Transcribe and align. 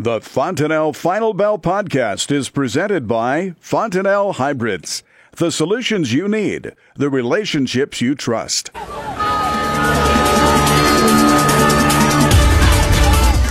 The 0.00 0.20
Fontanelle 0.20 0.92
Final 0.92 1.34
Bell 1.34 1.58
podcast 1.58 2.30
is 2.30 2.50
presented 2.50 3.08
by 3.08 3.56
Fontanelle 3.58 4.34
Hybrids. 4.34 5.02
The 5.32 5.50
solutions 5.50 6.12
you 6.12 6.28
need, 6.28 6.76
the 6.94 7.10
relationships 7.10 8.00
you 8.00 8.14
trust. 8.14 8.72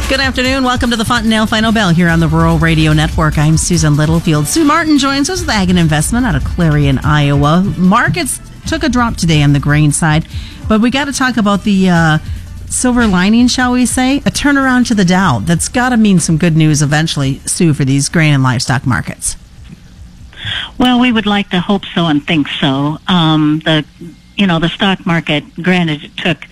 Good 0.08 0.22
afternoon. 0.22 0.64
Welcome 0.64 0.90
to 0.92 0.96
the 0.96 1.04
Fontanelle 1.04 1.48
Final 1.48 1.74
Bell 1.74 1.90
here 1.90 2.08
on 2.08 2.22
the 2.22 2.30
Rural 2.30 2.58
Radio 2.58 2.94
Network. 2.94 3.38
I'm 3.38 3.58
Susan 3.58 3.98
Littlefield. 3.98 4.48
Sue 4.48 4.64
Martin 4.64 4.98
joins 4.98 5.30
us 5.30 5.42
with 5.42 5.50
Ag 5.50 5.70
and 5.70 5.78
Investment 5.78 6.26
out 6.26 6.36
of 6.36 6.46
Clarion, 6.46 6.98
Iowa. 7.00 7.62
Markets 7.78 8.40
took 8.66 8.84
a 8.84 8.90
drop 8.90 9.18
today 9.18 9.44
on 9.44 9.52
the 9.52 9.60
grain 9.60 9.92
side, 9.92 10.26
but 10.70 10.80
we 10.80 10.92
got 10.92 11.06
to 11.06 11.14
talk 11.14 11.36
about 11.36 11.66
the 11.66 11.90
uh, 11.90 12.20
silver 12.70 13.08
lining, 13.08 13.48
shall 13.48 13.72
we 13.72 13.86
say? 13.86 14.18
A 14.18 14.32
turnaround 14.32 14.88
to 14.88 14.96
the 14.96 15.06
Dow. 15.06 15.40
That's 15.40 15.70
got 15.70 15.90
to 15.90 15.98
mean 15.98 16.20
some 16.20 16.38
good 16.38 16.56
news 16.56 16.82
eventually, 16.82 17.40
Sue, 17.40 17.74
for 17.74 17.86
these 17.86 18.10
grain 18.10 18.34
and 18.34 18.44
livestock 18.44 18.86
markets. 18.86 19.36
Well, 20.78 21.00
we 21.00 21.12
would 21.12 21.26
like 21.26 21.50
to 21.50 21.60
hope 21.60 21.86
so 21.86 22.06
and 22.06 22.26
think 22.26 22.48
so. 22.48 22.98
Um, 23.08 23.62
the 23.66 23.86
you 24.36 24.48
know 24.48 24.60
the 24.60 24.70
stock 24.70 25.06
market, 25.06 25.44
granted, 25.62 26.04
it 26.04 26.18
took 26.18 26.46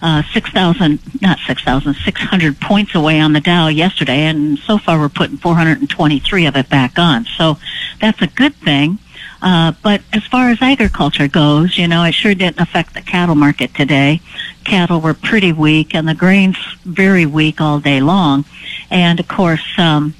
uh, 0.00 0.22
6,000, 0.32 1.00
not 1.20 1.38
six 1.46 1.62
thousand 1.62 1.94
six 2.04 2.20
hundred 2.20 2.60
points 2.60 2.94
away 2.94 3.20
on 3.20 3.32
the 3.32 3.40
Dow 3.40 3.68
yesterday, 3.68 4.22
and 4.24 4.58
so 4.58 4.78
far 4.78 4.98
we're 4.98 5.08
putting 5.08 5.36
423 5.36 6.46
of 6.46 6.56
it 6.56 6.68
back 6.68 6.98
on. 6.98 7.24
So 7.36 7.58
that's 8.00 8.22
a 8.22 8.28
good 8.28 8.54
thing. 8.54 8.98
Uh, 9.40 9.72
but 9.82 10.02
as 10.12 10.24
far 10.26 10.50
as 10.50 10.60
agriculture 10.60 11.28
goes, 11.28 11.78
you 11.78 11.86
know, 11.86 12.02
it 12.04 12.12
sure 12.12 12.34
didn't 12.34 12.60
affect 12.60 12.94
the 12.94 13.00
cattle 13.00 13.34
market 13.34 13.72
today. 13.74 14.20
Cattle 14.64 15.00
were 15.00 15.14
pretty 15.14 15.52
weak, 15.52 15.94
and 15.94 16.08
the 16.08 16.14
grains 16.14 16.56
very 16.84 17.24
weak 17.24 17.60
all 17.60 17.78
day 17.78 18.00
long. 18.00 18.44
And 18.90 19.20
of 19.20 19.28
course, 19.28 19.64
um, 19.78 20.14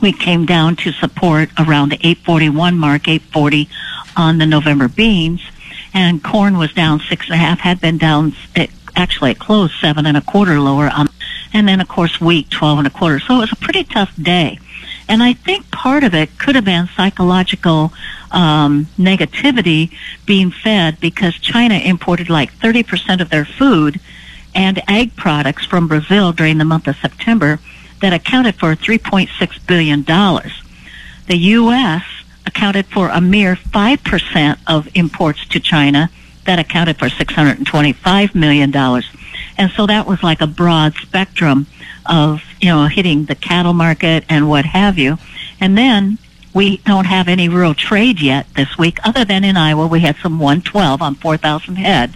we 0.00 0.12
came 0.12 0.44
down 0.44 0.76
to 0.76 0.92
support 0.92 1.50
around 1.58 1.90
the 1.90 1.96
841 1.96 2.76
mark, 2.76 3.06
840 3.06 3.68
on 4.16 4.38
the 4.38 4.46
November 4.46 4.88
beans, 4.88 5.40
and 5.94 6.22
corn 6.22 6.58
was 6.58 6.72
down 6.72 7.00
six 7.00 7.26
and 7.26 7.34
a 7.34 7.38
half, 7.38 7.60
had 7.60 7.80
been 7.80 7.98
down 7.98 8.34
actually 8.94 9.30
it 9.30 9.38
closed 9.38 9.72
seven 9.80 10.04
and 10.06 10.16
a 10.16 10.20
quarter 10.20 10.60
lower 10.60 10.90
on, 10.90 11.08
and 11.52 11.66
then 11.66 11.80
of 11.80 11.88
course 11.88 12.20
wheat 12.20 12.50
12 12.50 12.78
and 12.78 12.86
a 12.86 12.90
quarter. 12.90 13.20
So 13.20 13.36
it 13.36 13.40
was 13.40 13.52
a 13.52 13.56
pretty 13.56 13.84
tough 13.84 14.14
day. 14.20 14.58
And 15.08 15.22
I 15.22 15.32
think 15.32 15.70
part 15.70 16.04
of 16.04 16.14
it 16.14 16.38
could 16.38 16.54
have 16.54 16.64
been 16.64 16.88
psychological 16.96 17.92
um, 18.32 18.86
negativity 18.98 19.92
being 20.26 20.50
fed 20.50 20.98
because 21.00 21.34
China 21.34 21.74
imported 21.74 22.28
like 22.28 22.52
30% 22.54 23.20
of 23.20 23.30
their 23.30 23.44
food 23.44 24.00
and 24.54 24.82
ag 24.88 25.16
products 25.16 25.64
from 25.64 25.88
Brazil 25.88 26.32
during 26.32 26.58
the 26.58 26.64
month 26.64 26.86
of 26.86 26.96
September 26.96 27.60
that 28.00 28.12
accounted 28.12 28.56
for 28.56 28.74
$3.6 28.74 29.66
billion. 29.66 30.02
The 30.02 31.36
U.S. 31.36 32.04
accounted 32.46 32.86
for 32.86 33.08
a 33.08 33.20
mere 33.20 33.54
5% 33.54 34.58
of 34.66 34.88
imports 34.94 35.46
to 35.46 35.60
China 35.60 36.10
that 36.44 36.58
accounted 36.58 36.98
for 36.98 37.06
$625 37.06 38.34
million. 38.34 38.74
And 39.56 39.70
so 39.70 39.86
that 39.86 40.06
was 40.06 40.22
like 40.22 40.40
a 40.40 40.46
broad 40.46 40.94
spectrum 40.94 41.66
of, 42.06 42.42
you 42.60 42.68
know, 42.68 42.86
hitting 42.86 43.26
the 43.26 43.36
cattle 43.36 43.72
market 43.72 44.24
and 44.28 44.48
what 44.48 44.64
have 44.64 44.98
you. 44.98 45.18
And 45.60 45.78
then 45.78 46.18
we 46.54 46.78
don't 46.78 47.06
have 47.06 47.28
any 47.28 47.48
real 47.48 47.74
trade 47.74 48.20
yet 48.20 48.46
this 48.54 48.76
week, 48.76 48.98
other 49.04 49.24
than 49.24 49.44
in 49.44 49.56
Iowa 49.56 49.86
we 49.86 50.00
had 50.00 50.16
some 50.16 50.38
112 50.38 51.00
on 51.00 51.14
4,000 51.14 51.76
head, 51.76 52.14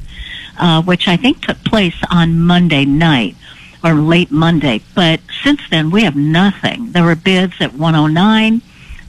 uh, 0.58 0.82
which 0.82 1.08
I 1.08 1.16
think 1.16 1.40
took 1.40 1.62
place 1.64 1.96
on 2.10 2.40
Monday 2.40 2.84
night 2.84 3.36
or 3.82 3.94
late 3.94 4.30
Monday. 4.30 4.82
But 4.94 5.20
since 5.42 5.60
then 5.70 5.90
we 5.90 6.04
have 6.04 6.16
nothing. 6.16 6.92
There 6.92 7.04
were 7.04 7.16
bids 7.16 7.54
at 7.60 7.74
109 7.74 8.62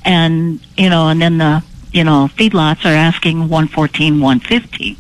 and, 0.06 0.60
you 0.78 0.90
know, 0.90 1.10
and 1.10 1.22
then 1.22 1.38
the, 1.38 1.64
you 1.92 2.04
know, 2.04 2.30
feedlots 2.36 2.86
are 2.86 2.96
asking 2.96 3.40
114, 3.40 4.22
115. 4.22 4.96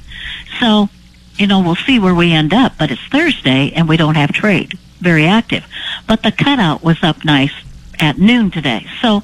So, 0.59 0.89
you 1.37 1.47
know, 1.47 1.61
we'll 1.61 1.75
see 1.75 1.99
where 1.99 2.15
we 2.15 2.33
end 2.33 2.53
up, 2.53 2.73
but 2.77 2.91
it's 2.91 3.05
Thursday 3.07 3.71
and 3.71 3.87
we 3.87 3.95
don't 3.95 4.15
have 4.15 4.31
trade 4.31 4.77
very 4.99 5.25
active. 5.25 5.65
But 6.07 6.23
the 6.23 6.31
cutout 6.31 6.83
was 6.83 7.03
up 7.03 7.23
nice 7.23 7.53
at 7.99 8.17
noon 8.17 8.51
today. 8.51 8.85
So, 9.01 9.23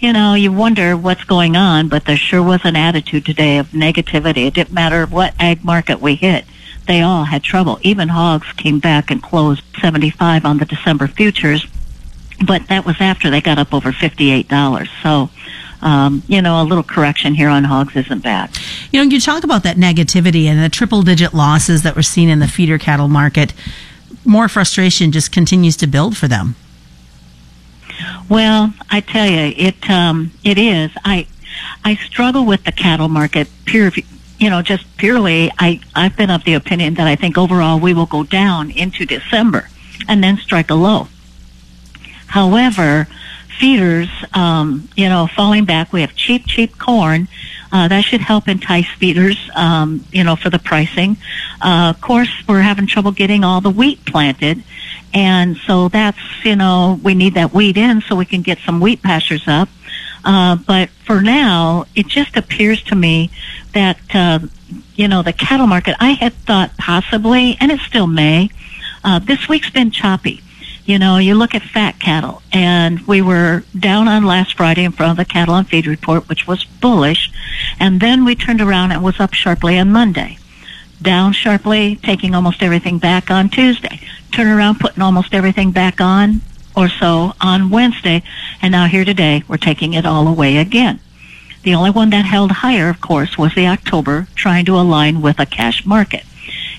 you 0.00 0.12
know, 0.12 0.34
you 0.34 0.52
wonder 0.52 0.96
what's 0.96 1.24
going 1.24 1.56
on, 1.56 1.88
but 1.88 2.04
there 2.04 2.16
sure 2.16 2.42
was 2.42 2.60
an 2.64 2.76
attitude 2.76 3.24
today 3.24 3.58
of 3.58 3.68
negativity. 3.68 4.46
It 4.46 4.54
didn't 4.54 4.72
matter 4.72 5.06
what 5.06 5.34
ag 5.38 5.64
market 5.64 6.00
we 6.00 6.14
hit. 6.14 6.44
They 6.86 7.00
all 7.02 7.24
had 7.24 7.42
trouble. 7.42 7.78
Even 7.82 8.08
hogs 8.08 8.52
came 8.54 8.80
back 8.80 9.10
and 9.10 9.22
closed 9.22 9.62
75 9.80 10.44
on 10.44 10.58
the 10.58 10.64
December 10.64 11.06
futures, 11.06 11.66
but 12.44 12.66
that 12.68 12.84
was 12.84 12.96
after 13.00 13.30
they 13.30 13.40
got 13.40 13.58
up 13.58 13.72
over 13.72 13.92
$58. 13.92 14.88
So, 15.02 15.30
um, 15.80 16.22
you 16.26 16.42
know, 16.42 16.62
a 16.62 16.64
little 16.64 16.84
correction 16.84 17.34
here 17.34 17.48
on 17.48 17.64
hogs 17.64 17.94
isn't 17.94 18.22
bad. 18.22 18.56
You 18.90 19.04
know, 19.04 19.10
you 19.10 19.20
talk 19.20 19.44
about 19.44 19.62
that 19.64 19.76
negativity 19.76 20.46
and 20.46 20.62
the 20.62 20.68
triple 20.68 21.02
digit 21.02 21.34
losses 21.34 21.82
that 21.82 21.96
we're 21.96 22.02
seeing 22.02 22.28
in 22.28 22.38
the 22.38 22.48
feeder 22.48 22.78
cattle 22.78 23.08
market. 23.08 23.52
More 24.24 24.48
frustration 24.48 25.12
just 25.12 25.32
continues 25.32 25.76
to 25.78 25.86
build 25.86 26.16
for 26.16 26.28
them. 26.28 26.54
Well, 28.28 28.72
I 28.90 29.00
tell 29.00 29.26
you, 29.26 29.54
it 29.56 29.90
um, 29.90 30.32
it 30.44 30.58
is. 30.58 30.90
I 31.04 31.26
I 31.84 31.96
struggle 31.96 32.44
with 32.44 32.64
the 32.64 32.72
cattle 32.72 33.08
market 33.08 33.48
pure, 33.64 33.92
you 34.38 34.50
know, 34.50 34.62
just 34.62 34.84
purely. 34.96 35.50
I 35.58 35.80
I've 35.94 36.16
been 36.16 36.30
of 36.30 36.44
the 36.44 36.54
opinion 36.54 36.94
that 36.94 37.06
I 37.06 37.16
think 37.16 37.36
overall 37.36 37.78
we 37.78 37.94
will 37.94 38.06
go 38.06 38.22
down 38.24 38.70
into 38.70 39.04
December 39.04 39.68
and 40.08 40.22
then 40.22 40.36
strike 40.38 40.70
a 40.70 40.74
low. 40.74 41.08
However, 42.26 43.08
feeders, 43.58 44.08
um, 44.32 44.88
you 44.96 45.08
know, 45.08 45.28
falling 45.36 45.64
back. 45.64 45.92
We 45.92 46.00
have 46.00 46.16
cheap, 46.16 46.46
cheap 46.46 46.78
corn. 46.78 47.28
Uh, 47.70 47.88
that 47.88 48.04
should 48.04 48.20
help 48.20 48.48
entice 48.48 48.88
feeders, 48.98 49.38
um, 49.54 50.04
you 50.12 50.24
know, 50.24 50.36
for 50.36 50.50
the 50.50 50.58
pricing. 50.58 51.16
Uh, 51.60 51.92
of 51.94 52.00
course, 52.00 52.30
we're 52.48 52.60
having 52.60 52.86
trouble 52.86 53.12
getting 53.12 53.44
all 53.44 53.60
the 53.60 53.70
wheat 53.70 54.04
planted. 54.04 54.62
And 55.14 55.56
so 55.58 55.88
that's, 55.88 56.18
you 56.44 56.56
know, 56.56 56.98
we 57.02 57.14
need 57.14 57.34
that 57.34 57.52
wheat 57.52 57.76
in 57.76 58.00
so 58.00 58.16
we 58.16 58.24
can 58.24 58.42
get 58.42 58.58
some 58.64 58.80
wheat 58.80 59.02
pastures 59.02 59.46
up. 59.46 59.68
Uh, 60.24 60.56
but 60.56 60.88
for 61.04 61.20
now, 61.20 61.84
it 61.94 62.06
just 62.06 62.36
appears 62.36 62.82
to 62.84 62.94
me 62.94 63.30
that, 63.74 63.98
uh, 64.14 64.38
you 64.94 65.08
know, 65.08 65.22
the 65.22 65.32
cattle 65.32 65.66
market, 65.66 65.96
I 66.00 66.10
had 66.10 66.32
thought 66.32 66.76
possibly, 66.78 67.56
and 67.60 67.70
it 67.72 67.80
still 67.80 68.06
may, 68.06 68.50
uh, 69.04 69.18
this 69.18 69.48
week's 69.48 69.70
been 69.70 69.90
choppy. 69.90 70.40
You 70.84 70.98
know, 70.98 71.18
you 71.18 71.34
look 71.34 71.54
at 71.54 71.62
fat 71.62 72.00
cattle, 72.00 72.42
and 72.52 73.00
we 73.06 73.22
were 73.22 73.62
down 73.78 74.08
on 74.08 74.24
last 74.24 74.56
Friday 74.56 74.84
in 74.84 74.92
front 74.92 75.12
of 75.12 75.16
the 75.16 75.30
cattle 75.30 75.54
on 75.54 75.64
feed 75.64 75.86
report, 75.86 76.28
which 76.28 76.46
was 76.46 76.64
bullish, 76.64 77.30
and 77.78 78.00
then 78.00 78.24
we 78.24 78.34
turned 78.34 78.60
around 78.60 78.90
and 78.90 79.02
was 79.02 79.20
up 79.20 79.32
sharply 79.32 79.78
on 79.78 79.92
Monday. 79.92 80.38
Down 81.00 81.32
sharply, 81.32 81.96
taking 81.96 82.34
almost 82.34 82.62
everything 82.62 82.98
back 82.98 83.30
on 83.30 83.48
Tuesday. 83.48 84.00
Turn 84.32 84.46
around, 84.46 84.80
putting 84.80 85.02
almost 85.02 85.34
everything 85.34 85.72
back 85.72 86.00
on 86.00 86.40
or 86.74 86.88
so 86.88 87.34
on 87.38 87.68
Wednesday, 87.68 88.22
and 88.62 88.72
now 88.72 88.86
here 88.86 89.04
today, 89.04 89.42
we're 89.46 89.58
taking 89.58 89.92
it 89.92 90.06
all 90.06 90.26
away 90.26 90.56
again. 90.56 91.00
The 91.64 91.74
only 91.74 91.90
one 91.90 92.08
that 92.10 92.24
held 92.24 92.50
higher, 92.50 92.88
of 92.88 92.98
course, 92.98 93.36
was 93.36 93.54
the 93.54 93.66
October, 93.66 94.28
trying 94.34 94.64
to 94.64 94.76
align 94.76 95.20
with 95.20 95.38
a 95.38 95.44
cash 95.44 95.84
market. 95.84 96.24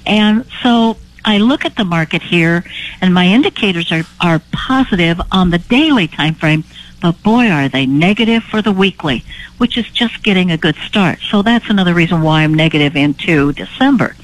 And 0.04 0.46
so 0.64 0.98
I 1.24 1.38
look 1.38 1.64
at 1.64 1.76
the 1.76 1.86
market 1.86 2.24
here, 2.24 2.64
and 3.00 3.14
my 3.14 3.28
indicators 3.28 3.92
are, 3.92 4.04
are 4.20 4.42
positive 4.52 5.22
on 5.32 5.52
the 5.52 5.60
daily 5.60 6.08
time 6.08 6.34
frame, 6.34 6.64
but 7.04 7.22
boy, 7.22 7.52
are 7.52 7.70
they 7.70 7.86
negative 7.86 8.44
for 8.44 8.64
the 8.64 8.72
weekly, 8.72 9.24
which 9.60 9.78
is 9.78 9.88
just 9.92 10.24
getting 10.24 10.50
a 10.50 10.58
good 10.58 10.76
start. 10.78 11.20
So 11.30 11.44
that's 11.44 11.70
another 11.70 11.94
reason 11.94 12.24
why 12.24 12.42
I'm 12.42 12.56
negative 12.56 12.96
into 12.96 13.54
December. 13.54 14.16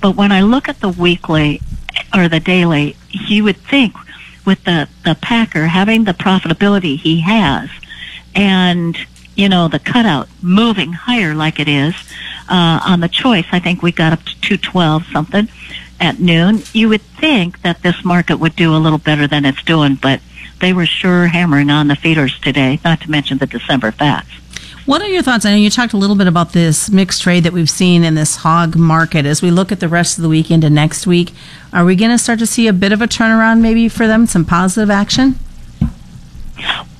But 0.00 0.16
when 0.16 0.32
I 0.32 0.40
look 0.40 0.68
at 0.68 0.80
the 0.80 0.88
weekly 0.88 1.62
or 2.14 2.28
the 2.28 2.40
daily, 2.40 2.96
you 3.10 3.44
would 3.44 3.56
think 3.56 3.94
with 4.44 4.64
the, 4.64 4.88
the 5.04 5.14
Packer 5.14 5.66
having 5.66 6.04
the 6.04 6.12
profitability 6.12 6.98
he 6.98 7.20
has 7.20 7.70
and, 8.34 8.96
you 9.36 9.48
know, 9.48 9.68
the 9.68 9.78
cutout 9.78 10.28
moving 10.40 10.92
higher 10.92 11.34
like 11.34 11.60
it 11.60 11.68
is, 11.68 11.94
uh, 12.48 12.80
on 12.84 13.00
the 13.00 13.08
choice, 13.08 13.46
I 13.52 13.60
think 13.60 13.82
we 13.82 13.92
got 13.92 14.12
up 14.12 14.22
to 14.24 14.40
212 14.40 15.06
something 15.12 15.48
at 16.02 16.18
noon, 16.18 16.62
you 16.72 16.88
would 16.88 17.00
think 17.00 17.62
that 17.62 17.82
this 17.82 18.04
market 18.04 18.36
would 18.36 18.56
do 18.56 18.74
a 18.74 18.78
little 18.78 18.98
better 18.98 19.28
than 19.28 19.44
it's 19.44 19.62
doing, 19.62 19.94
but 19.94 20.20
they 20.60 20.72
were 20.72 20.86
sure 20.86 21.28
hammering 21.28 21.70
on 21.70 21.86
the 21.86 21.94
feeders 21.94 22.38
today, 22.40 22.80
not 22.84 23.00
to 23.02 23.10
mention 23.10 23.38
the 23.38 23.46
December 23.46 23.92
fats. 23.92 24.28
What 24.84 25.00
are 25.00 25.06
your 25.06 25.22
thoughts? 25.22 25.46
I 25.46 25.52
know 25.52 25.58
you 25.58 25.70
talked 25.70 25.92
a 25.92 25.96
little 25.96 26.16
bit 26.16 26.26
about 26.26 26.52
this 26.52 26.90
mixed 26.90 27.22
trade 27.22 27.44
that 27.44 27.52
we've 27.52 27.70
seen 27.70 28.02
in 28.02 28.16
this 28.16 28.36
hog 28.36 28.74
market. 28.74 29.24
As 29.24 29.40
we 29.40 29.52
look 29.52 29.70
at 29.70 29.78
the 29.78 29.88
rest 29.88 30.18
of 30.18 30.22
the 30.22 30.28
week 30.28 30.50
into 30.50 30.68
next 30.68 31.06
week, 31.06 31.32
are 31.72 31.84
we 31.84 31.94
going 31.94 32.10
to 32.10 32.18
start 32.18 32.40
to 32.40 32.46
see 32.46 32.66
a 32.66 32.72
bit 32.72 32.90
of 32.90 33.00
a 33.00 33.06
turnaround 33.06 33.60
maybe 33.60 33.88
for 33.88 34.08
them, 34.08 34.26
some 34.26 34.44
positive 34.44 34.90
action? 34.90 35.36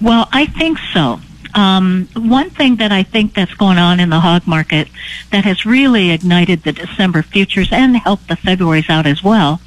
Well, 0.01 0.29
I 0.31 0.47
think 0.47 0.79
so. 0.95 1.19
Um, 1.55 2.09
one 2.15 2.51
thing 2.51 2.77
that 2.77 2.93
I 2.93 3.03
think 3.03 3.35
that's 3.35 3.55
going 3.55 3.79
on 3.79 3.99
in 3.99 4.11
the 4.11 4.21
hog 4.21 4.47
market 4.47 4.87
that 5.33 5.45
has 5.45 5.67
really 5.67 6.13
ignited 6.13 6.63
the 6.63 6.73
December 6.73 7.23
futures 7.23 7.73
and 7.73 7.97
helped 7.97 8.29
the 8.29 8.37
February's 8.37 8.89
out 8.89 9.07
as 9.07 9.25
well 9.25 9.61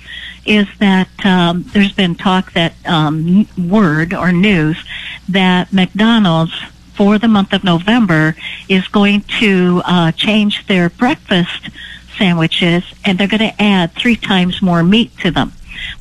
is 0.45 0.67
that 0.79 1.09
um, 1.25 1.63
there's 1.73 1.91
been 1.91 2.15
talk 2.15 2.53
that 2.53 2.73
um, 2.85 3.47
word 3.57 4.13
or 4.13 4.31
news 4.31 4.77
that 5.27 5.73
McDonald's 5.73 6.53
for 6.95 7.19
the 7.19 7.27
month 7.27 7.53
of 7.53 7.63
November 7.63 8.35
is 8.69 8.87
going 8.87 9.21
to 9.39 9.81
uh, 9.85 10.11
change 10.13 10.65
their 10.67 10.89
breakfast 10.89 11.69
sandwiches 12.17 12.83
and 13.03 13.17
they're 13.17 13.27
going 13.27 13.51
to 13.51 13.61
add 13.61 13.93
three 13.93 14.15
times 14.15 14.61
more 14.61 14.83
meat 14.83 15.15
to 15.19 15.31
them, 15.31 15.51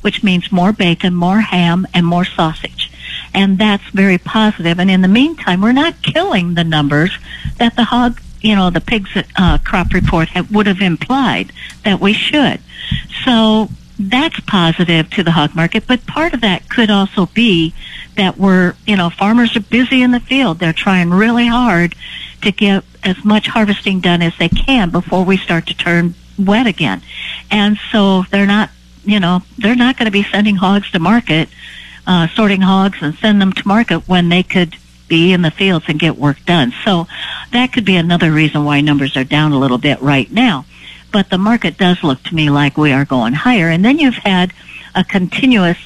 which 0.01 0.23
means 0.23 0.51
more 0.51 0.71
bacon, 0.71 1.13
more 1.13 1.41
ham, 1.41 1.85
and 1.93 2.05
more 2.05 2.25
sausage. 2.25 2.91
And 3.33 3.57
that's 3.57 3.83
very 3.89 4.17
positive. 4.17 4.79
And 4.79 4.89
in 4.89 5.01
the 5.01 5.09
meantime, 5.09 5.61
we're 5.61 5.73
not 5.73 6.01
killing 6.01 6.53
the 6.53 6.63
numbers 6.63 7.17
that 7.57 7.75
the 7.75 7.83
hog, 7.83 8.21
you 8.41 8.55
know, 8.55 8.69
the 8.69 8.81
pigs 8.81 9.09
uh, 9.35 9.57
crop 9.57 9.93
report 9.93 10.29
would 10.51 10.67
have 10.67 10.81
implied 10.81 11.51
that 11.83 11.99
we 11.99 12.13
should. 12.13 12.61
So 13.25 13.69
that's 13.97 14.39
positive 14.41 15.09
to 15.11 15.23
the 15.23 15.31
hog 15.31 15.55
market, 15.55 15.87
but 15.87 16.05
part 16.05 16.33
of 16.33 16.41
that 16.41 16.69
could 16.69 16.89
also 16.89 17.27
be 17.27 17.73
that 18.15 18.37
we're, 18.37 18.75
you 18.85 18.95
know, 18.95 19.09
farmers 19.09 19.55
are 19.55 19.61
busy 19.61 20.01
in 20.01 20.11
the 20.11 20.19
field. 20.19 20.59
They're 20.59 20.73
trying 20.73 21.11
really 21.11 21.47
hard 21.47 21.95
to 22.41 22.51
get 22.51 22.83
as 23.03 23.23
much 23.23 23.47
harvesting 23.47 23.99
done 24.01 24.21
as 24.21 24.37
they 24.37 24.49
can 24.49 24.89
before 24.89 25.23
we 25.23 25.37
start 25.37 25.67
to 25.67 25.77
turn 25.77 26.15
wet 26.37 26.67
again. 26.67 27.01
And 27.49 27.77
so 27.91 28.23
they're 28.31 28.45
not, 28.45 28.69
you 29.03 29.19
know, 29.19 29.41
they're 29.57 29.75
not 29.75 29.97
going 29.97 30.05
to 30.05 30.11
be 30.11 30.23
sending 30.23 30.57
hogs 30.57 30.91
to 30.91 30.99
market, 30.99 31.49
uh, 32.05 32.27
sorting 32.35 32.61
hogs 32.61 32.99
and 33.01 33.15
send 33.15 33.41
them 33.41 33.53
to 33.53 33.67
market 33.67 34.07
when 34.07 34.29
they 34.29 34.43
could 34.43 34.75
be 35.07 35.31
in 35.31 35.41
the 35.41 35.51
fields 35.51 35.85
and 35.87 35.99
get 35.99 36.17
work 36.17 36.43
done. 36.45 36.73
So 36.83 37.07
that 37.51 37.71
could 37.71 37.85
be 37.85 37.95
another 37.95 38.31
reason 38.31 38.65
why 38.65 38.81
numbers 38.81 39.15
are 39.15 39.23
down 39.23 39.51
a 39.51 39.59
little 39.59 39.77
bit 39.77 40.01
right 40.01 40.31
now 40.31 40.65
but 41.15 41.29
the 41.29 41.37
market 41.37 41.77
does 41.77 42.03
look 42.03 42.21
to 42.23 42.35
me 42.35 42.49
like 42.49 42.77
we 42.77 42.91
are 42.91 43.05
going 43.05 43.31
higher. 43.31 43.69
And 43.69 43.85
then 43.85 43.99
you've 43.99 44.15
had 44.15 44.51
a 44.93 45.01
continuous, 45.01 45.77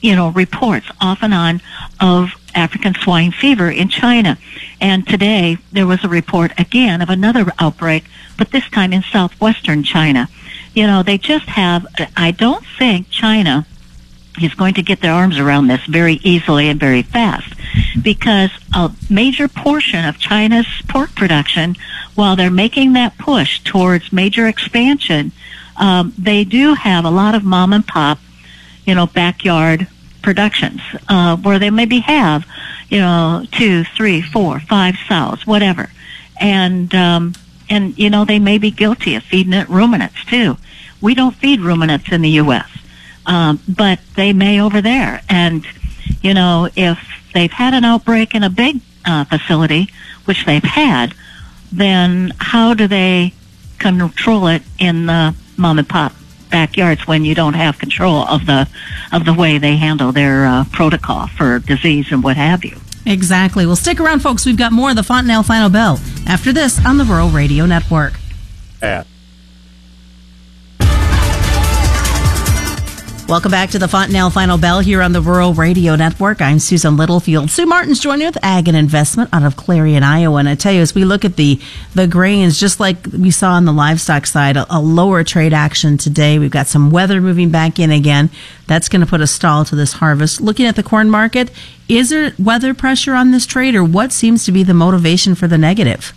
you 0.00 0.16
know, 0.16 0.30
reports 0.30 0.86
off 0.98 1.18
and 1.20 1.34
on 1.34 1.60
of 2.00 2.30
African 2.54 2.94
swine 2.94 3.32
fever 3.32 3.70
in 3.70 3.90
China. 3.90 4.38
And 4.80 5.06
today 5.06 5.58
there 5.72 5.86
was 5.86 6.02
a 6.04 6.08
report 6.08 6.58
again 6.58 7.02
of 7.02 7.10
another 7.10 7.52
outbreak, 7.58 8.04
but 8.38 8.50
this 8.50 8.66
time 8.70 8.94
in 8.94 9.02
southwestern 9.02 9.82
China. 9.82 10.30
You 10.72 10.86
know, 10.86 11.02
they 11.02 11.18
just 11.18 11.44
have, 11.50 11.84
I 12.16 12.30
don't 12.30 12.64
think 12.78 13.10
China 13.10 13.66
is 14.40 14.54
going 14.54 14.72
to 14.72 14.82
get 14.82 15.02
their 15.02 15.12
arms 15.12 15.38
around 15.38 15.66
this 15.66 15.84
very 15.84 16.14
easily 16.22 16.70
and 16.70 16.80
very 16.80 17.02
fast 17.02 17.54
because 18.02 18.50
a 18.74 18.90
major 19.10 19.48
portion 19.48 20.06
of 20.06 20.18
China's 20.18 20.66
pork 20.88 21.14
production, 21.14 21.76
while 22.14 22.36
they're 22.36 22.50
making 22.50 22.92
that 22.94 23.16
push 23.18 23.60
towards 23.62 24.12
major 24.12 24.46
expansion, 24.46 25.32
um, 25.76 26.12
they 26.18 26.44
do 26.44 26.74
have 26.74 27.04
a 27.04 27.10
lot 27.10 27.34
of 27.34 27.44
mom 27.44 27.72
and 27.72 27.86
pop, 27.86 28.18
you 28.84 28.94
know, 28.94 29.06
backyard 29.06 29.86
productions 30.22 30.80
uh, 31.08 31.36
where 31.36 31.58
they 31.58 31.70
maybe 31.70 32.00
have, 32.00 32.46
you 32.88 33.00
know, 33.00 33.44
two, 33.50 33.84
three, 33.84 34.20
four, 34.20 34.60
five 34.60 34.96
sows, 35.08 35.46
whatever, 35.46 35.90
and 36.40 36.94
um, 36.94 37.34
and 37.70 37.98
you 37.98 38.10
know 38.10 38.24
they 38.24 38.38
may 38.38 38.58
be 38.58 38.70
guilty 38.70 39.14
of 39.14 39.22
feeding 39.22 39.52
it 39.52 39.68
ruminants 39.68 40.24
too. 40.26 40.56
We 41.00 41.14
don't 41.14 41.34
feed 41.34 41.60
ruminants 41.60 42.12
in 42.12 42.22
the 42.22 42.30
U.S 42.30 42.68
um, 43.26 43.60
but 43.68 44.00
they 44.16 44.32
may 44.32 44.60
over 44.60 44.80
there. 44.80 45.22
And, 45.28 45.66
you 46.22 46.34
know, 46.34 46.68
if 46.74 46.98
they've 47.34 47.52
had 47.52 47.74
an 47.74 47.84
outbreak 47.84 48.34
in 48.34 48.42
a 48.42 48.50
big 48.50 48.80
uh, 49.04 49.24
facility, 49.24 49.88
which 50.24 50.44
they've 50.46 50.62
had, 50.62 51.14
then 51.72 52.32
how 52.38 52.74
do 52.74 52.86
they 52.86 53.32
control 53.78 54.46
it 54.46 54.62
in 54.78 55.06
the 55.06 55.34
mom 55.56 55.78
and 55.78 55.88
pop 55.88 56.12
backyards 56.50 57.06
when 57.06 57.24
you 57.24 57.34
don't 57.34 57.54
have 57.54 57.78
control 57.78 58.26
of 58.28 58.46
the 58.46 58.68
of 59.10 59.24
the 59.24 59.32
way 59.32 59.58
they 59.58 59.76
handle 59.76 60.12
their 60.12 60.44
uh, 60.44 60.64
protocol 60.70 61.26
for 61.26 61.58
disease 61.58 62.12
and 62.12 62.22
what 62.22 62.36
have 62.36 62.64
you? 62.64 62.78
Exactly. 63.04 63.66
Well, 63.66 63.76
stick 63.76 63.98
around, 63.98 64.20
folks. 64.20 64.46
We've 64.46 64.56
got 64.56 64.72
more 64.72 64.90
of 64.90 64.96
the 64.96 65.02
Fontanelle 65.02 65.42
Final 65.42 65.70
Bell 65.70 65.98
after 66.28 66.52
this 66.52 66.84
on 66.84 66.98
the 66.98 67.04
Rural 67.04 67.30
Radio 67.30 67.66
Network. 67.66 68.14
At 68.80 69.06
Welcome 73.32 73.50
back 73.50 73.70
to 73.70 73.78
the 73.78 73.88
Fontanelle 73.88 74.28
Final 74.28 74.58
Bell 74.58 74.80
here 74.80 75.00
on 75.00 75.12
the 75.12 75.22
Rural 75.22 75.54
Radio 75.54 75.96
Network. 75.96 76.42
I'm 76.42 76.58
Susan 76.58 76.98
Littlefield. 76.98 77.50
Sue 77.50 77.64
Martin's 77.64 77.98
joining 77.98 78.26
with 78.26 78.36
Ag 78.44 78.68
and 78.68 78.76
Investment 78.76 79.30
out 79.32 79.42
of 79.42 79.56
Clarion, 79.56 80.02
Iowa. 80.02 80.36
And 80.36 80.50
I 80.50 80.54
tell 80.54 80.70
you, 80.70 80.82
as 80.82 80.94
we 80.94 81.06
look 81.06 81.24
at 81.24 81.36
the, 81.36 81.58
the 81.94 82.06
grains, 82.06 82.60
just 82.60 82.78
like 82.78 83.06
we 83.06 83.30
saw 83.30 83.52
on 83.52 83.64
the 83.64 83.72
livestock 83.72 84.26
side, 84.26 84.58
a, 84.58 84.66
a 84.68 84.78
lower 84.78 85.24
trade 85.24 85.54
action 85.54 85.96
today. 85.96 86.38
We've 86.38 86.50
got 86.50 86.66
some 86.66 86.90
weather 86.90 87.22
moving 87.22 87.48
back 87.48 87.78
in 87.78 87.90
again. 87.90 88.28
That's 88.66 88.90
going 88.90 89.00
to 89.00 89.06
put 89.06 89.22
a 89.22 89.26
stall 89.26 89.64
to 89.64 89.74
this 89.74 89.94
harvest. 89.94 90.42
Looking 90.42 90.66
at 90.66 90.76
the 90.76 90.82
corn 90.82 91.08
market, 91.08 91.50
is 91.88 92.10
there 92.10 92.34
weather 92.38 92.74
pressure 92.74 93.14
on 93.14 93.30
this 93.30 93.46
trade 93.46 93.74
or 93.74 93.82
what 93.82 94.12
seems 94.12 94.44
to 94.44 94.52
be 94.52 94.62
the 94.62 94.74
motivation 94.74 95.34
for 95.34 95.48
the 95.48 95.56
negative? 95.56 96.12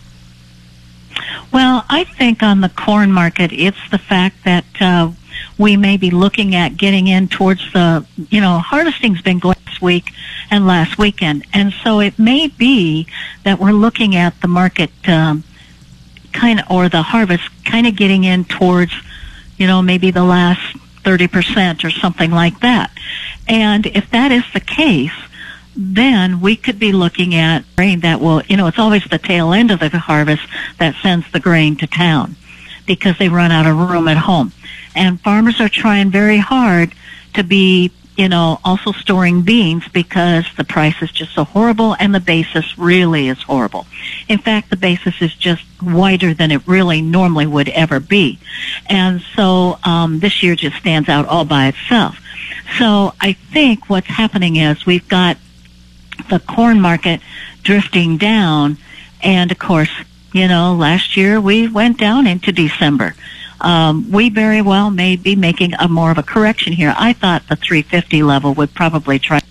Well, 1.54 1.86
I 1.90 2.04
think 2.04 2.44
on 2.44 2.60
the 2.60 2.68
corn 2.68 3.14
market, 3.14 3.54
it's 3.54 3.90
the 3.90 4.00
fact 4.00 4.44
that 4.44 4.66
uh, 4.82 5.12
we 5.58 5.78
may 5.78 5.98
be 5.98 6.12
looking 6.12 6.56
at 6.56 6.78
getting 6.78 7.08
in 7.08 7.28
towards 7.28 7.72
the, 7.72 8.06
you 8.30 8.42
know, 8.42 8.60
harvesting's 8.60 9.22
been 9.22 9.40
going 9.40 9.58
this 9.66 9.82
week 9.82 10.12
and 10.52 10.68
last 10.68 10.98
weekend. 10.98 11.46
And 11.54 11.74
so 11.84 12.00
it 12.00 12.20
may 12.20 12.48
be 12.48 13.08
that 13.44 13.60
we're 13.60 13.72
looking 13.72 14.16
at 14.16 14.40
the 14.42 14.48
market, 14.48 14.92
um, 15.08 15.44
kind 16.34 16.60
of, 16.60 16.70
or 16.70 16.90
the 16.90 17.02
harvest 17.02 17.50
kind 17.64 17.88
of 17.88 17.96
getting 17.96 18.24
in 18.24 18.46
towards, 18.46 18.94
you 19.58 19.68
know, 19.68 19.82
maybe 19.82 20.12
the 20.12 20.24
last 20.24 20.78
30% 21.04 21.84
or 21.84 21.90
something 21.90 22.32
like 22.32 22.60
that. 22.60 22.92
And 23.48 23.86
if 23.86 24.10
that 24.12 24.32
is 24.32 24.44
the 24.54 24.60
case, 24.60 25.14
then 25.76 26.42
we 26.42 26.56
could 26.56 26.80
be 26.80 26.92
looking 26.92 27.36
at 27.36 27.64
grain 27.76 28.00
that 28.02 28.22
will, 28.22 28.42
you 28.44 28.58
know, 28.58 28.68
it's 28.68 28.80
always 28.80 29.04
the 29.06 29.18
tail 29.18 29.54
end 29.54 29.72
of 29.72 29.80
the 29.80 30.00
harvest 30.00 30.44
that 30.80 30.96
sends 31.02 31.30
the 31.32 31.40
grain 31.40 31.76
to 31.78 31.88
town 31.88 32.36
because 32.86 33.18
they 33.18 33.30
run 33.30 33.52
out 33.52 33.66
of 33.66 33.78
room 33.78 34.08
at 34.08 34.18
home. 34.18 34.52
And 34.96 35.20
farmers 35.20 35.60
are 35.60 35.70
trying 35.70 36.10
very 36.10 36.38
hard 36.38 36.94
to 37.34 37.44
be, 37.44 37.92
you 38.16 38.30
know, 38.30 38.60
also 38.64 38.92
storing 38.94 39.42
beans 39.42 39.88
because 39.90 40.46
the 40.58 40.64
price 40.64 40.96
is 41.02 41.12
just 41.12 41.34
so 41.34 41.44
horrible 41.44 41.96
and 42.00 42.16
the 42.16 42.20
basis 42.20 42.78
really 42.78 43.28
is 43.28 43.42
horrible. 43.44 43.86
In 44.28 44.40
fact, 44.40 44.70
the 44.70 44.78
basis 44.78 45.22
is 45.22 45.36
just 45.36 45.64
wider 45.82 46.34
than 46.34 46.52
it 46.52 46.66
really 46.68 47.02
normally 47.02 47.46
would 47.46 47.70
ever 47.70 48.00
be. 48.00 48.40
And 48.88 49.22
so 49.36 49.78
um, 49.84 50.20
this 50.20 50.42
year 50.42 50.56
just 50.56 50.78
stands 50.78 51.10
out 51.10 51.28
all 51.28 51.46
by 51.46 51.68
itself. 51.68 52.18
So 52.80 53.14
I 53.20 53.34
think 53.34 53.90
what's 53.90 54.08
happening 54.08 54.56
is 54.56 54.86
we've 54.86 55.08
got 55.08 55.38
the 56.30 56.40
corn 56.40 56.80
market 56.80 57.20
drifting 57.64 58.18
down 58.18 58.78
and 59.22 59.52
of 59.52 59.60
course 59.60 59.90
you 60.36 60.50
know, 60.50 60.76
last 60.76 61.16
year 61.16 61.40
we 61.40 61.66
went 61.66 61.98
down 61.98 62.28
into 62.28 62.52
December. 62.52 63.16
Um, 63.62 64.12
we 64.12 64.30
very 64.30 64.62
well 64.62 64.90
may 64.90 65.16
be 65.16 65.36
making 65.36 65.74
a 65.76 65.88
more 65.88 66.12
of 66.12 66.18
a 66.18 66.24
correction 66.24 66.74
here. 66.74 66.94
I 66.98 67.14
thought 67.14 67.48
the 67.48 67.56
350 67.56 68.24
level 68.24 68.54
would 68.54 68.74
probably 68.74 69.20
try 69.20 69.42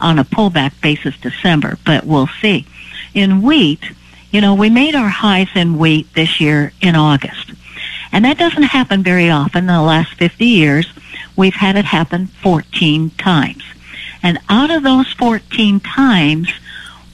on 0.00 0.18
a 0.18 0.24
pullback 0.24 0.80
basis 0.80 1.16
December, 1.18 1.78
but 1.84 2.04
we'll 2.04 2.28
see. 2.40 2.66
In 3.14 3.42
wheat, 3.42 3.80
you 4.30 4.40
know, 4.40 4.54
we 4.54 4.68
made 4.68 4.94
our 4.94 5.08
highs 5.08 5.48
in 5.54 5.78
wheat 5.78 6.12
this 6.14 6.40
year 6.40 6.72
in 6.80 6.96
August. 6.96 7.52
And 8.12 8.24
that 8.24 8.38
doesn't 8.38 8.64
happen 8.64 9.02
very 9.02 9.30
often. 9.30 9.60
In 9.60 9.74
the 9.74 9.82
last 9.82 10.14
50 10.14 10.44
years, 10.44 10.86
we've 11.36 11.54
had 11.54 11.76
it 11.76 11.84
happen 11.84 12.26
14 12.26 13.10
times. 13.10 13.62
And 14.22 14.38
out 14.48 14.70
of 14.70 14.82
those 14.82 15.12
14 15.12 15.80
times, 15.80 16.48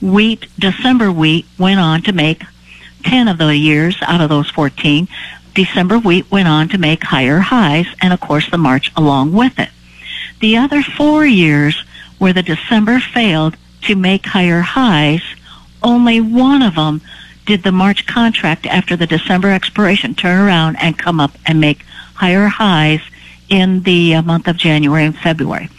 wheat, 0.01 0.47
December 0.57 1.11
wheat 1.11 1.45
went 1.57 1.79
on 1.79 2.01
to 2.03 2.13
make 2.13 2.43
10 3.03 3.27
of 3.27 3.37
the 3.37 3.55
years 3.55 3.97
out 4.01 4.21
of 4.21 4.29
those 4.29 4.49
14, 4.49 5.07
December 5.53 5.99
wheat 5.99 6.29
went 6.31 6.47
on 6.47 6.69
to 6.69 6.77
make 6.77 7.03
higher 7.03 7.39
highs 7.39 7.87
and 8.01 8.13
of 8.13 8.19
course 8.19 8.49
the 8.49 8.57
March 8.57 8.91
along 8.95 9.33
with 9.33 9.59
it. 9.59 9.69
The 10.39 10.57
other 10.57 10.81
four 10.81 11.25
years 11.25 11.83
where 12.17 12.33
the 12.33 12.43
December 12.43 12.99
failed 12.99 13.57
to 13.83 13.95
make 13.95 14.25
higher 14.25 14.61
highs, 14.61 15.23
only 15.83 16.21
one 16.21 16.61
of 16.61 16.75
them 16.75 17.01
did 17.45 17.63
the 17.63 17.71
March 17.71 18.05
contract 18.05 18.65
after 18.65 18.95
the 18.95 19.07
December 19.07 19.51
expiration 19.51 20.15
turn 20.15 20.39
around 20.39 20.77
and 20.77 20.97
come 20.97 21.19
up 21.19 21.31
and 21.45 21.59
make 21.59 21.83
higher 22.15 22.47
highs 22.47 23.01
in 23.49 23.83
the 23.83 24.15
uh, 24.15 24.21
month 24.21 24.47
of 24.47 24.57
January 24.57 25.05
and 25.05 25.17
February. 25.17 25.69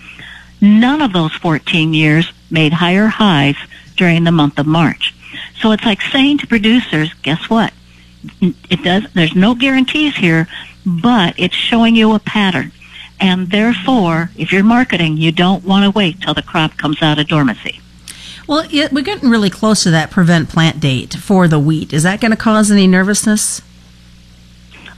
None 0.61 1.01
of 1.01 1.13
those 1.13 1.33
14 1.35 1.95
years 1.95 2.33
made 2.51 2.73
higher 2.73 3.07
highs 3.07 3.57
during 3.97 4.25
the 4.25 4.33
month 4.33 4.59
of 4.59 4.67
March. 4.67 5.15
So 5.61 5.73
it's 5.73 5.85
like 5.85 6.03
saying 6.03 6.39
to 6.39 6.47
producers, 6.47 7.15
guess 7.23 7.49
what? 7.49 7.73
It 8.41 8.83
does, 8.83 9.05
there's 9.15 9.35
no 9.35 9.55
guarantees 9.55 10.17
here, 10.17 10.47
but 10.87 11.35
it's 11.39 11.55
showing 11.55 11.97
you 11.97 12.15
a 12.15 12.19
pattern. 12.19 12.73
And 13.21 13.51
therefore, 13.51 14.31
if 14.37 14.53
you're 14.53 14.65
marketing, 14.65 15.17
you 15.17 15.31
don't 15.31 15.65
want 15.65 15.85
to 15.85 15.91
wait 15.91 16.21
till 16.21 16.35
the 16.35 16.43
crop 16.43 16.77
comes 16.77 17.03
out 17.03 17.19
of 17.19 17.29
dormancy. 17.29 17.81
Well, 18.49 18.67
it, 18.71 18.93
we're 18.93 19.05
getting 19.05 19.31
really 19.31 19.51
close 19.51 19.85
to 19.85 19.91
that 19.93 20.11
prevent 20.11 20.49
plant 20.49 20.81
date 20.81 21.15
for 21.15 21.47
the 21.47 21.61
wheat. 21.61 21.93
Is 21.93 22.03
that 22.03 22.21
going 22.21 22.33
to 22.33 22.37
cause 22.37 22.71
any 22.71 22.89
nervousness? 22.89 23.63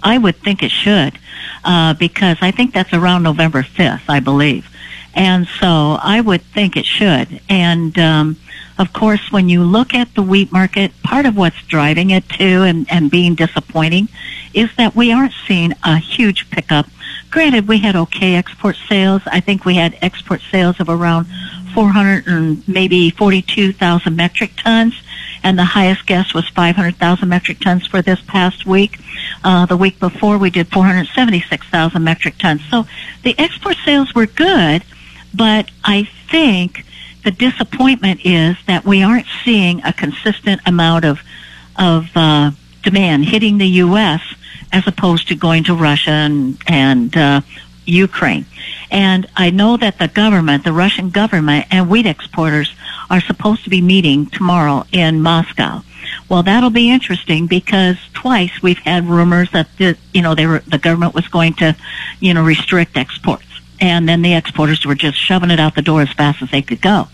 I 0.02 0.18
would 0.18 0.36
think 0.36 0.62
it 0.62 0.70
should, 0.70 1.18
uh, 1.64 1.94
because 1.94 2.38
I 2.40 2.50
think 2.50 2.72
that's 2.72 2.92
around 2.92 3.22
November 3.22 3.62
5th, 3.62 4.02
I 4.08 4.20
believe. 4.20 4.68
And 5.14 5.46
so 5.46 5.98
I 6.02 6.20
would 6.20 6.42
think 6.42 6.76
it 6.76 6.86
should. 6.86 7.40
And, 7.48 7.98
um, 7.98 8.36
of 8.78 8.92
course, 8.92 9.30
when 9.30 9.48
you 9.48 9.62
look 9.62 9.94
at 9.94 10.14
the 10.14 10.22
wheat 10.22 10.50
market, 10.50 10.90
part 11.02 11.26
of 11.26 11.36
what's 11.36 11.62
driving 11.62 12.10
it 12.10 12.28
too 12.28 12.62
and, 12.62 12.90
and 12.90 13.10
being 13.10 13.34
disappointing 13.34 14.08
is 14.52 14.70
that 14.76 14.96
we 14.96 15.12
aren't 15.12 15.34
seeing 15.46 15.72
a 15.84 15.98
huge 15.98 16.50
pickup. 16.50 16.86
Granted, 17.30 17.68
we 17.68 17.78
had 17.78 17.96
okay 17.96 18.34
export 18.36 18.76
sales. 18.88 19.22
I 19.26 19.40
think 19.40 19.64
we 19.64 19.76
had 19.76 19.96
export 20.02 20.40
sales 20.50 20.80
of 20.80 20.88
around 20.88 21.26
400 21.74 22.26
and 22.26 22.66
maybe 22.68 23.10
42,000 23.10 24.14
metric 24.14 24.52
tons, 24.56 24.94
and 25.42 25.58
the 25.58 25.64
highest 25.64 26.06
guess 26.06 26.32
was 26.32 26.48
500,000 26.48 27.28
metric 27.28 27.60
tons 27.60 27.86
for 27.86 28.02
this 28.02 28.20
past 28.22 28.66
week. 28.66 28.98
Uh, 29.42 29.66
the 29.66 29.76
week 29.76 29.98
before, 29.98 30.38
we 30.38 30.50
did 30.50 30.68
476,000 30.68 32.02
metric 32.02 32.38
tons. 32.38 32.62
So 32.70 32.86
the 33.22 33.38
export 33.38 33.76
sales 33.84 34.14
were 34.14 34.26
good, 34.26 34.84
but 35.34 35.70
I 35.84 36.08
think 36.30 36.84
the 37.24 37.30
disappointment 37.30 38.20
is 38.24 38.56
that 38.66 38.84
we 38.84 39.02
aren't 39.02 39.26
seeing 39.44 39.82
a 39.84 39.92
consistent 39.92 40.60
amount 40.66 41.04
of 41.04 41.20
of 41.76 42.08
uh, 42.14 42.52
demand 42.82 43.24
hitting 43.24 43.58
the 43.58 43.66
U.S. 43.66 44.20
as 44.72 44.86
opposed 44.86 45.28
to 45.28 45.34
going 45.34 45.64
to 45.64 45.74
Russia 45.74 46.10
and, 46.10 46.58
and 46.66 47.16
uh, 47.16 47.40
Ukraine. 47.84 48.46
And 48.90 49.26
I 49.36 49.50
know 49.50 49.76
that 49.76 49.98
the 49.98 50.08
government, 50.08 50.62
the 50.62 50.72
Russian 50.72 51.10
government, 51.10 51.66
and 51.70 51.90
wheat 51.90 52.06
exporters 52.06 52.72
are 53.10 53.20
supposed 53.20 53.64
to 53.64 53.70
be 53.70 53.80
meeting 53.80 54.26
tomorrow 54.26 54.84
in 54.92 55.20
Moscow. 55.20 55.82
Well, 56.28 56.42
that'll 56.42 56.70
be 56.70 56.90
interesting 56.90 57.46
because 57.46 57.96
twice 58.12 58.62
we've 58.62 58.78
had 58.78 59.08
rumors 59.08 59.50
that 59.50 59.68
the, 59.78 59.96
you 60.12 60.22
know 60.22 60.34
they 60.34 60.46
were, 60.46 60.60
the 60.60 60.78
government 60.78 61.14
was 61.14 61.28
going 61.28 61.54
to, 61.54 61.76
you 62.20 62.34
know, 62.34 62.44
restrict 62.44 62.96
exports, 62.96 63.46
and 63.80 64.08
then 64.08 64.22
the 64.22 64.34
exporters 64.34 64.84
were 64.86 64.94
just 64.94 65.18
shoving 65.18 65.50
it 65.50 65.60
out 65.60 65.74
the 65.74 65.82
door 65.82 66.02
as 66.02 66.12
fast 66.12 66.42
as 66.42 66.50
they 66.50 66.62
could 66.62 66.80
go, 66.80 67.08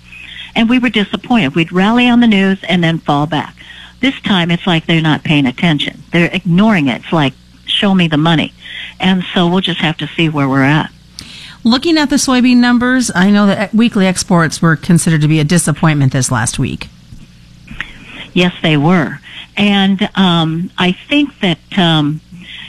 and 0.60 0.68
we 0.68 0.78
were 0.78 0.90
disappointed. 0.90 1.54
We'd 1.54 1.72
rally 1.72 2.06
on 2.06 2.20
the 2.20 2.26
news 2.26 2.62
and 2.64 2.84
then 2.84 2.98
fall 2.98 3.26
back. 3.26 3.56
This 4.00 4.20
time, 4.20 4.50
it's 4.50 4.66
like 4.66 4.84
they're 4.84 5.00
not 5.00 5.24
paying 5.24 5.46
attention. 5.46 6.02
They're 6.12 6.28
ignoring 6.30 6.86
it. 6.86 7.00
It's 7.02 7.12
like 7.14 7.32
show 7.64 7.94
me 7.94 8.08
the 8.08 8.18
money, 8.18 8.52
and 9.00 9.24
so 9.32 9.48
we'll 9.48 9.62
just 9.62 9.80
have 9.80 9.96
to 9.96 10.06
see 10.06 10.28
where 10.28 10.46
we're 10.46 10.62
at. 10.62 10.92
Looking 11.64 11.96
at 11.96 12.10
the 12.10 12.16
soybean 12.16 12.58
numbers, 12.58 13.10
I 13.14 13.30
know 13.30 13.46
that 13.46 13.72
weekly 13.72 14.06
exports 14.06 14.60
were 14.60 14.76
considered 14.76 15.22
to 15.22 15.28
be 15.28 15.40
a 15.40 15.44
disappointment 15.44 16.12
this 16.12 16.30
last 16.30 16.58
week. 16.58 16.88
Yes, 18.34 18.52
they 18.62 18.76
were. 18.76 19.18
And 19.56 20.10
um, 20.14 20.70
I 20.76 20.92
think 20.92 21.40
that, 21.40 21.78
um, 21.78 22.20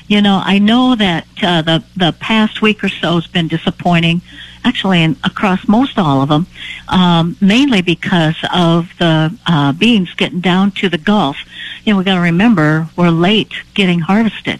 you 0.07 0.21
know, 0.21 0.41
I 0.43 0.60
know 0.60 0.95
that 0.95 1.27
uh, 1.43 1.62
the, 1.62 1.83
the 1.98 2.13
past 2.13 2.62
week 2.62 2.83
or 2.86 2.89
so 2.89 3.15
has 3.15 3.27
been 3.27 3.50
disappointing, 3.50 4.21
actually, 4.63 5.03
in, 5.03 5.15
across 5.24 5.68
most 5.68 5.98
all 5.98 6.22
of 6.22 6.30
them, 6.30 6.48
um, 6.88 7.36
mainly 7.41 7.82
because 7.82 8.36
of 8.53 8.89
the 9.00 9.38
uh, 9.46 9.72
beans 9.74 10.13
getting 10.15 10.41
down 10.41 10.72
to 10.72 10.89
the 10.89 10.98
Gulf. 10.98 11.38
You 11.84 11.94
know, 11.94 12.00
we 12.00 12.03
got 12.03 12.15
to 12.15 12.22
remember 12.22 12.89
we're 12.96 13.10
late 13.10 13.53
getting 13.74 14.00
harvested. 14.00 14.60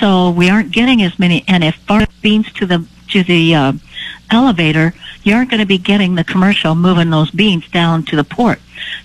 So 0.00 0.30
we 0.30 0.50
aren't 0.50 0.72
getting 0.72 1.02
as 1.02 1.18
many, 1.18 1.44
and 1.48 1.64
if 1.64 1.78
beans 2.20 2.52
to 2.54 2.66
the 2.66 2.86
to 3.08 3.22
the 3.22 3.54
uh, 3.54 3.72
elevator, 4.30 4.92
you 5.22 5.34
aren't 5.34 5.50
going 5.50 5.60
to 5.60 5.66
be 5.66 5.78
getting 5.78 6.14
the 6.14 6.24
commercial 6.24 6.74
moving 6.74 7.10
those 7.10 7.30
beans 7.30 7.68
down 7.70 8.02
to 8.04 8.16
the 8.16 8.24
port. 8.24 8.60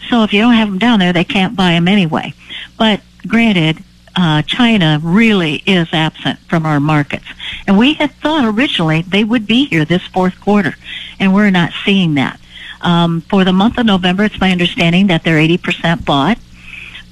So 0.09 0.23
if 0.23 0.33
you 0.33 0.41
don't 0.41 0.53
have 0.53 0.69
them 0.69 0.79
down 0.79 0.99
there, 0.99 1.13
they 1.13 1.23
can't 1.23 1.55
buy 1.55 1.71
them 1.71 1.87
anyway. 1.87 2.33
But 2.77 3.01
granted, 3.27 3.83
uh, 4.15 4.41
China 4.43 4.99
really 5.01 5.63
is 5.65 5.87
absent 5.93 6.39
from 6.39 6.65
our 6.65 6.79
markets. 6.79 7.25
And 7.67 7.77
we 7.77 7.93
had 7.93 8.11
thought 8.11 8.45
originally 8.45 9.01
they 9.03 9.23
would 9.23 9.47
be 9.47 9.65
here 9.65 9.85
this 9.85 10.05
fourth 10.07 10.39
quarter, 10.41 10.75
and 11.19 11.33
we're 11.33 11.51
not 11.51 11.71
seeing 11.85 12.15
that. 12.15 12.39
Um, 12.81 13.21
for 13.21 13.43
the 13.43 13.53
month 13.53 13.77
of 13.77 13.85
November, 13.85 14.23
it's 14.23 14.39
my 14.39 14.51
understanding 14.51 15.07
that 15.07 15.23
they're 15.23 15.37
80% 15.37 16.03
bought. 16.03 16.37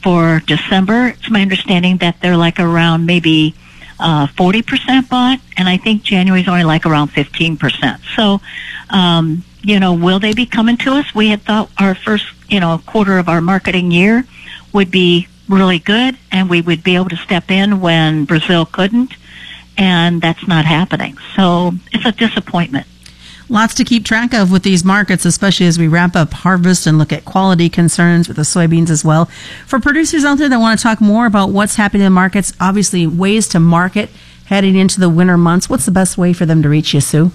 For 0.02 0.42
December, 0.46 1.10
it's 1.10 1.30
my 1.30 1.42
understanding 1.42 1.98
that 1.98 2.20
they're 2.22 2.38
like 2.38 2.60
around 2.60 3.06
maybe 3.06 3.54
uh, 4.00 4.28
40% 4.28 5.10
bought, 5.10 5.40
and 5.58 5.68
I 5.68 5.78
think 5.78 6.04
January's 6.04 6.48
only 6.48 6.64
like 6.64 6.86
around 6.86 7.10
15%. 7.10 8.00
So, 8.16 8.40
um, 8.90 9.44
you 9.62 9.80
know, 9.80 9.94
will 9.94 10.20
they 10.20 10.34
be 10.34 10.46
coming 10.46 10.78
to 10.78 10.94
us? 10.94 11.14
We 11.14 11.30
had 11.30 11.42
thought 11.42 11.70
our 11.78 11.96
first, 11.96 12.26
you 12.48 12.60
know, 12.60 12.82
quarter 12.86 13.18
of 13.18 13.28
our 13.28 13.42
marketing 13.42 13.92
year 13.92 14.24
would 14.74 14.90
be 14.90 15.28
really 15.50 15.80
good, 15.80 16.18
and 16.32 16.50
we 16.50 16.62
would 16.62 16.84
be 16.84 16.96
able 16.96 17.10
to 17.10 17.18
step 17.18 17.52
in 17.52 17.82
when 17.82 18.26
Brazil 18.26 18.66
couldn't, 18.66 19.14
and 19.78 20.22
that's 20.22 20.48
not 20.48 20.66
happening. 20.66 21.18
So 21.36 21.74
it's 21.92 22.06
a 22.06 22.12
disappointment 22.12 22.88
lots 23.50 23.74
to 23.74 23.84
keep 23.84 24.06
track 24.06 24.34
of 24.34 24.52
with 24.52 24.64
these 24.64 24.86
markets, 24.86 25.26
especially 25.26 25.66
as 25.66 25.80
we 25.80 25.88
wrap 25.88 26.16
up 26.16 26.34
harvest 26.34 26.86
and 26.88 26.98
look 26.98 27.12
at 27.12 27.26
quality 27.26 27.68
concerns 27.70 28.28
with 28.28 28.38
the 28.38 28.44
soybeans 28.44 28.90
as 28.90 29.04
well. 29.04 29.26
For 29.66 29.80
producers 29.80 30.24
out 30.24 30.38
there 30.38 30.48
that 30.50 30.60
want 30.60 30.80
to 30.80 30.84
talk 30.84 31.02
more 31.02 31.26
about 31.26 31.50
what's 31.50 31.76
happening 31.76 32.02
in 32.02 32.06
the 32.06 32.12
markets, 32.12 32.54
obviously 32.60 33.08
ways 33.08 33.48
to 33.50 33.60
market 33.60 34.10
heading 34.46 34.76
into 34.76 35.00
the 35.00 35.10
winter 35.10 35.38
months, 35.38 35.70
what's 35.70 35.86
the 35.86 35.92
best 35.92 36.18
way 36.18 36.34
for 36.34 36.46
them 36.46 36.64
to 36.64 36.70
reach 36.70 36.94
you, 36.94 37.02
Sue? 37.02 37.32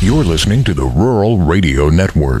You're 0.00 0.24
listening 0.24 0.62
to 0.64 0.74
the 0.74 0.84
Rural 0.84 1.38
Radio 1.38 1.88
Network. 1.88 2.34